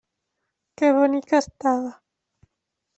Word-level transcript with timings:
Que 0.77 0.87
bonica 0.97 1.37
estava! 1.43 1.93